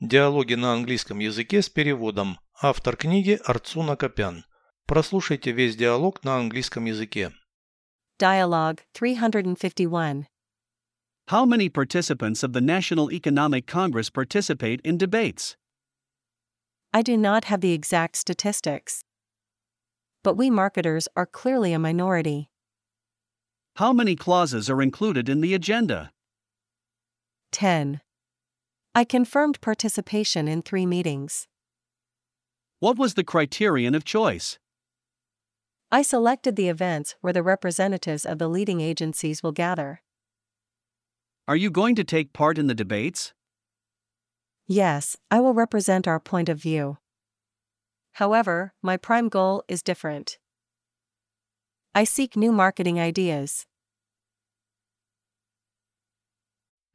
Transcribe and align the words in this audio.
Диалоги 0.00 0.52
на 0.54 0.74
английском 0.74 1.20
языке 1.20 1.62
с 1.62 1.70
переводом. 1.70 2.38
Автор 2.60 2.96
книги 2.96 3.40
Арцуна 3.44 3.96
Копян. 3.96 4.44
Прослушайте 4.86 5.52
весь 5.52 5.74
диалог 5.74 6.22
на 6.22 6.36
английском 6.36 6.84
языке. 6.84 7.32
Dialogue 8.18 8.80
351. 8.92 10.26
How 11.28 11.46
many 11.46 11.70
participants 11.70 12.42
of 12.42 12.52
the 12.52 12.60
National 12.60 13.10
Economic 13.10 13.66
Congress 13.66 14.10
participate 14.10 14.80
in 14.84 14.98
debates? 14.98 15.56
I 16.92 17.02
do 17.02 17.16
not 17.16 17.44
have 17.44 17.62
the 17.62 17.72
exact 17.72 18.16
statistics. 18.16 19.02
But 20.22 20.36
we 20.36 20.50
marketers 20.50 21.08
are 21.16 21.26
clearly 21.26 21.72
a 21.72 21.78
minority. 21.78 22.50
How 23.76 23.92
many 23.92 24.14
clauses 24.14 24.68
are 24.68 24.82
included 24.82 25.28
in 25.28 25.40
the 25.40 25.54
agenda? 25.54 26.12
10. 27.52 28.00
I 28.96 29.04
confirmed 29.04 29.60
participation 29.60 30.48
in 30.48 30.62
three 30.62 30.86
meetings. 30.86 31.48
What 32.78 32.96
was 32.96 33.12
the 33.12 33.24
criterion 33.24 33.94
of 33.94 34.06
choice? 34.06 34.58
I 35.92 36.00
selected 36.00 36.56
the 36.56 36.70
events 36.70 37.14
where 37.20 37.34
the 37.34 37.42
representatives 37.42 38.24
of 38.24 38.38
the 38.38 38.48
leading 38.48 38.80
agencies 38.80 39.42
will 39.42 39.52
gather. 39.52 40.00
Are 41.46 41.56
you 41.56 41.70
going 41.70 41.94
to 41.96 42.04
take 42.04 42.32
part 42.32 42.56
in 42.56 42.68
the 42.68 42.74
debates? 42.74 43.34
Yes, 44.66 45.14
I 45.30 45.40
will 45.40 45.52
represent 45.52 46.08
our 46.08 46.18
point 46.18 46.48
of 46.48 46.56
view. 46.56 46.96
However, 48.12 48.72
my 48.80 48.96
prime 48.96 49.28
goal 49.28 49.62
is 49.68 49.82
different. 49.82 50.38
I 51.94 52.04
seek 52.04 52.34
new 52.34 52.50
marketing 52.50 52.98
ideas. 52.98 53.66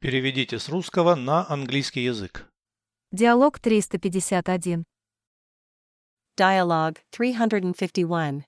Переведите 0.02 0.58
с 0.58 0.68
русского 0.68 1.14
на 1.14 1.48
английский 1.48 2.02
язык. 2.02 2.50
Диалог 3.12 3.60
351. 3.60 4.82
Dialogue 6.36 6.98
351. 7.10 8.44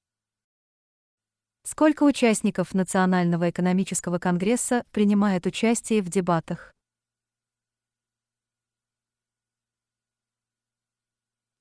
Сколько 1.62 2.02
участников 2.02 2.74
Национального 2.74 3.50
экономического 3.50 4.18
конгресса 4.18 4.82
принимает 4.90 5.46
участие 5.46 6.02
в 6.02 6.08
дебатах? 6.08 6.72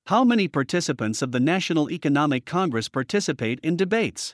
How 0.09 0.23
many 0.25 0.47
participants 0.47 1.21
of 1.21 1.29
the 1.29 1.39
National 1.39 1.87
Economic 1.87 2.45
Congress 2.45 2.89
participate 2.89 3.59
in 3.61 3.77
debates? 3.77 4.33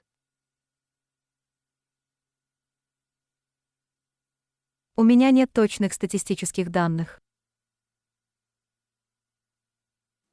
У 4.99 5.03
меня 5.03 5.31
нет 5.31 5.53
точных 5.53 5.93
статистических 5.93 6.69
данных. 6.71 7.21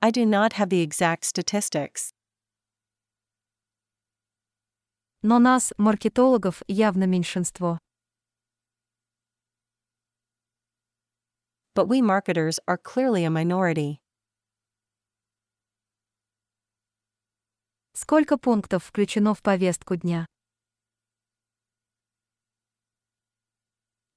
I 0.01 0.11
do 0.11 0.25
not 0.25 0.55
have 0.55 0.71
the 0.71 0.83
exact 0.83 1.23
statistics. 1.23 2.11
Но 5.23 5.39
нас, 5.39 5.73
маркетологов, 5.79 6.65
явно 6.67 7.05
меньшинство. 7.05 7.79
But 11.77 11.87
we 11.87 12.03
marketers 12.03 12.59
are 12.67 12.77
clearly 12.77 13.25
a 13.25 13.31
minority. 13.31 14.01
Сколько 17.93 18.37
пунктов 18.37 18.85
включено 18.87 19.33
в 19.33 19.43
повестку 19.43 19.95
дня? 19.95 20.27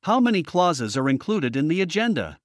How 0.02 0.20
many 0.20 0.42
clauses 0.42 0.96
are 0.96 1.08
included 1.08 1.56
in 1.56 1.68
the 1.68 1.80
agenda? 1.80 2.38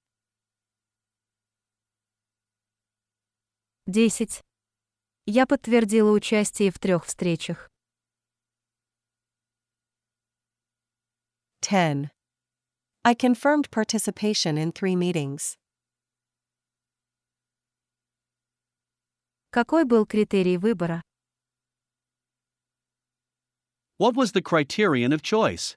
10. 3.87 4.41
Я 5.25 5.45
подтвердила 5.45 6.11
участие 6.11 6.71
в 6.71 6.79
трех 6.79 7.05
встречах. 7.05 7.69
10. 11.61 12.09
I 13.03 13.13
confirmed 13.13 13.69
participation 13.71 14.57
in 14.57 14.71
three 14.71 14.95
meetings. 14.95 15.57
Какой 19.51 19.83
был 19.83 20.05
критерий 20.05 20.57
выбора? 20.57 21.01
What 23.97 24.15
was 24.15 24.31
the 24.31 24.41
criterion 24.41 25.11
of 25.11 25.21
choice? 25.21 25.75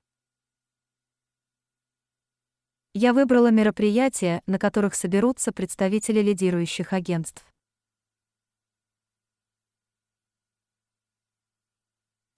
Я 2.99 3.13
выбрала 3.13 3.51
мероприятия, 3.51 4.41
на 4.47 4.57
которых 4.57 4.95
соберутся 4.95 5.51
представители 5.51 6.19
лидирующих 6.19 6.93
агентств. 6.93 7.45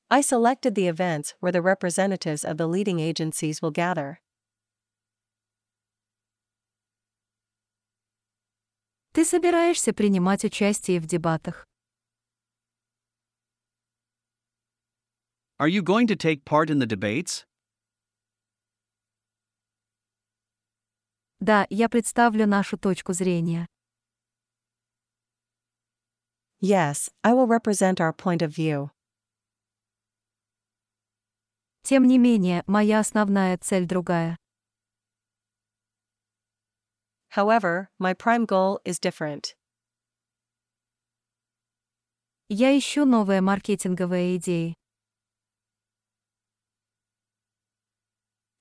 I 0.09 0.19
selected 0.19 0.75
the 0.75 0.89
events 0.89 1.33
where 1.39 1.53
the 1.53 1.61
representatives 1.61 2.43
of 2.43 2.57
the 2.57 2.67
leading 2.67 2.99
agencies 2.99 3.61
will 3.61 3.71
gather. 3.71 4.17
Ты 9.13 9.23
собираешься 9.23 9.93
принимать 9.93 10.43
участие 10.43 10.99
в 10.99 11.05
дебатах. 11.05 11.65
Are 15.57 15.69
you 15.69 15.81
going 15.81 16.07
to 16.07 16.17
take 16.17 16.43
part 16.43 16.69
in 16.69 16.79
the 16.79 16.85
debates? 16.85 17.45
Да, 21.39 21.65
я 21.69 21.87
представлю 21.87 22.45
нашу 22.47 22.77
точку 22.77 23.13
зрения. 23.13 23.65
Yes, 26.61 27.09
I 27.23 27.31
will 27.33 27.47
represent 27.47 28.01
our 28.01 28.13
point 28.13 28.41
of 28.41 28.53
view. 28.53 28.89
Тем 31.83 32.03
не 32.05 32.17
менее, 32.17 32.63
моя 32.67 32.99
основная 32.99 33.57
цель 33.57 33.87
другая. 33.87 34.35
However, 37.29 37.87
my 37.99 38.13
prime 38.13 38.45
goal 38.45 38.79
is 38.83 38.99
different. 38.99 39.55
Я 42.49 42.77
ищу 42.77 43.05
новые 43.05 43.39
маркетинговые 43.41 44.35
идеи. 44.35 44.75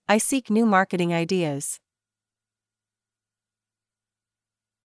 I 0.07 0.19
seek 0.19 0.49
new 0.49 0.65
marketing 0.65 1.13
ideas. 1.13 1.81